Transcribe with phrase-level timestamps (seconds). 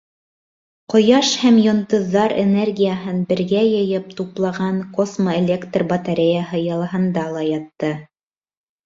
[0.91, 7.93] Ҡояш һәм йондоҙҙар энергияһын бергә йыйып туплаған космо-электор батареяһы йылыһында ла ятты.